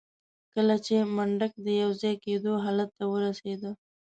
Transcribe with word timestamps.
کله 0.53 0.75
چې 0.85 0.95
منډک 1.15 1.53
د 1.65 1.67
يوځای 1.81 2.13
کېدو 2.25 2.51
حالت 2.63 2.89
ته 2.97 3.05
ورسېده. 3.11 3.71